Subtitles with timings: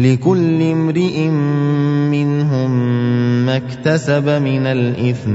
[0.00, 1.28] لكل امرئ
[2.10, 2.70] منهم
[3.46, 5.32] ما اكتسب من الإثم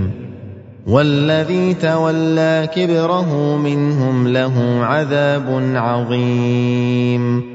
[0.88, 7.55] والذي تولى كبره منهم له عذاب عظيم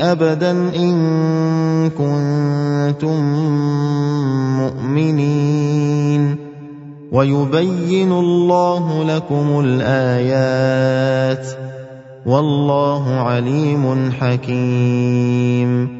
[0.00, 3.24] أبدا إن كنتم
[4.58, 6.36] مؤمنين.
[7.12, 11.46] ويبين الله لكم الآيات.
[12.26, 15.99] والله عليم حكيم.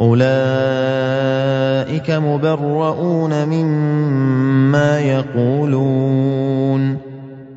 [0.00, 6.96] أولئك مبرؤون مما يقولون.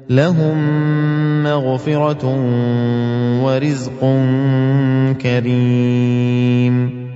[0.10, 0.58] لهم
[1.44, 2.36] مغفرة
[3.44, 4.00] ورزق
[5.22, 7.08] كريم.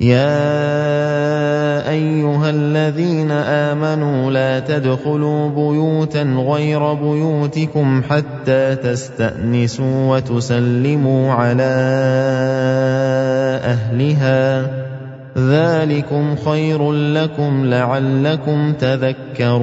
[0.00, 11.74] يا أيها الذين آمنوا لا تدخلوا بيوتا غير بيوتكم حتى تستأنسوا وتسلموا على
[13.88, 14.70] أهلها
[15.38, 19.58] ذلكم خير لكم لعلكم تذكرون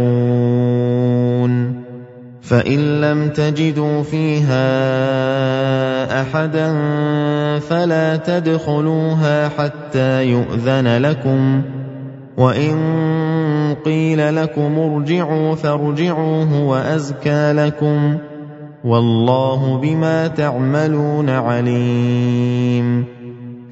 [2.42, 4.62] فإن لم تجدوا فيها
[6.22, 6.80] أحدا
[7.60, 11.62] فلا تدخلوها حتى يؤذن لكم
[12.38, 12.76] وإن
[13.86, 18.18] قيل لكم ارجعوا فارجعوا هو ازكى لكم
[18.84, 23.15] والله بما تعملون عليم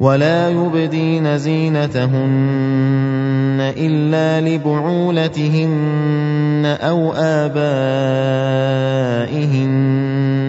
[0.00, 2.16] ولا يبدين زينتهن
[3.76, 5.96] إلا لبعولتهن
[6.80, 7.56] أو آبائهن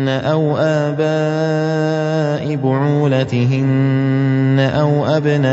[0.08, 5.48] أو آباء بعولتهن أو أبنائهن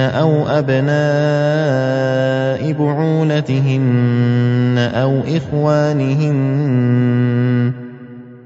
[0.00, 1.92] أو أبناء
[2.72, 6.62] بعولتهن أو إخوانهن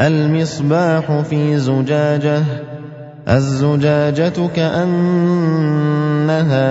[0.00, 2.42] المصباح في زجاجة
[3.28, 5.56] الزجاجة كأنها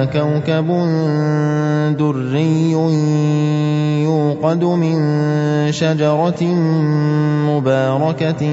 [0.06, 0.68] كوكب
[2.00, 2.72] دري
[4.04, 4.98] يوقد من
[5.72, 6.44] شجرة
[7.50, 8.44] مباركة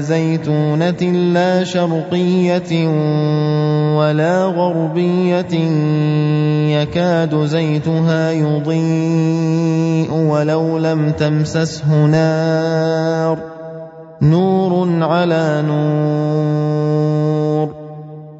[0.00, 1.02] زيتونة
[1.34, 2.88] لا شرقية
[3.98, 5.54] ولا غربية
[6.80, 13.57] يكاد زيتها يضيء ولو لم تمسسه نار.
[14.22, 17.74] نور على نور.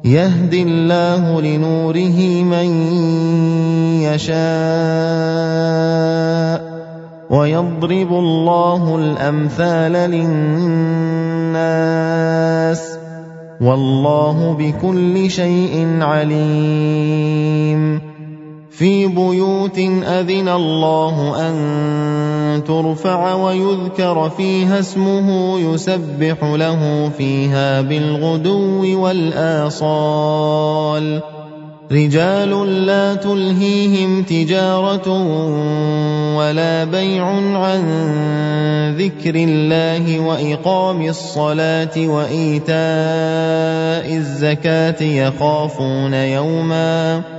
[0.05, 2.91] يهدي الله لنوره من
[4.01, 4.39] يشاء.
[7.29, 12.81] ويضرب الله الأمثال للناس.
[13.61, 18.08] والله بكل شيء عليم.
[18.79, 30.01] في بيوت أذن الله أن ترفع ويذكر فيها اسمه يسبح له فيها بالغدو والآصال.
[31.91, 35.09] رجال لا تلهيهم تجارة
[36.37, 37.25] ولا بيع
[37.57, 37.81] عن
[38.97, 42.77] ذكر الله وإقام الصلاة وإيتاء
[44.15, 47.38] الزكاة يخافون يوما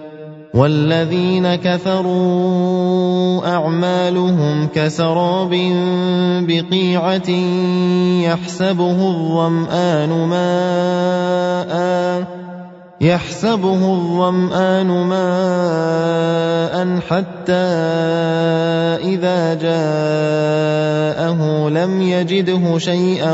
[0.53, 5.49] والذين كفروا أعمالهم كسراب
[6.47, 7.29] بقيعة
[8.27, 11.71] يحسبه الظمآن ماء
[13.01, 17.53] يحسبه الظمآن ماء حتى
[19.03, 23.33] إذا جاءه لم يجده شيئا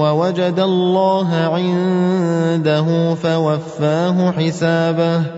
[0.00, 5.37] ووجد الله عنده فوفاه حسابه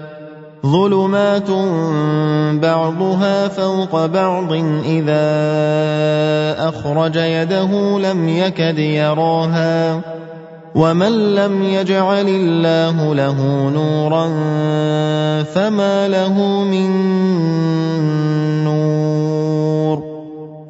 [0.65, 1.49] ظلمات
[2.61, 4.53] بعضها فوق بعض
[4.85, 5.25] اذا
[6.69, 10.01] اخرج يده لم يكد يراها
[10.75, 14.27] ومن لم يجعل الله له نورا
[15.43, 16.91] فما له من
[18.63, 20.10] نور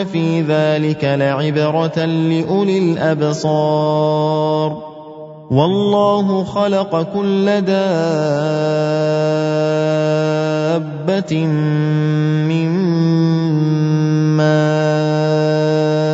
[0.00, 4.82] ان في ذلك لعبره لاولي الابصار
[5.50, 7.74] والله خلق كل دابه
[12.48, 12.68] من
[14.36, 16.13] ماء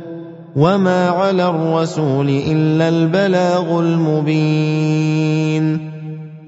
[0.55, 5.65] وَمَا عَلَى الرَّسُولِ إِلَّا الْبَلَاغُ الْمُبِينُ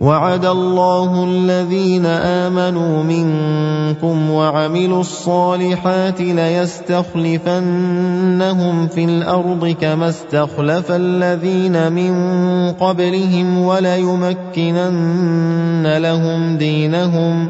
[0.04, 7.28] وَعَدَ اللَّهُ الَّذِينَ آمَنُوا مِنكُمْ وَعَمِلُوا الصَّالِحَاتِ لَيَسْتَخْلِفَنَّهُمْ
[8.88, 12.14] فِي الْأَرْضِ كَمَا اسْتَخْلَفَ الَّذِينَ مِن
[12.72, 15.08] قَبْلِهِمْ وَلَيُمَكِّنَنَّ
[15.98, 17.50] لَهُمْ دِينَهُمْ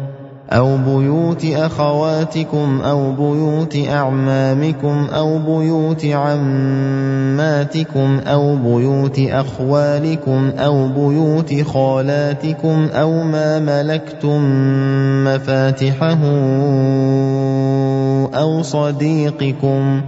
[0.51, 7.39] أَوْ بُيُوتِ أَخَوَاتِكُمْ أَوْ بُيُوتِ أَعْمَامِكُمْ أَوْ بُيُوتِ عَمَّاتِكُمْ
[8.27, 14.41] أَوْ بُيُوتِ أَخْوَالِكُمْ أَوْ بُيُوتِ خَالَاتِكُمْ أَوْ مَا مَلَكْتُم
[15.23, 16.21] مَّفَاتِحَهُ
[18.35, 20.01] أَوْ صَدِيقِكُمْ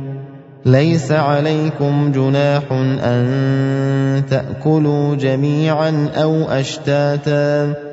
[0.65, 2.63] ليس عليكم جناح
[3.03, 7.92] أن تأكلوا جميعا أو أشتاتا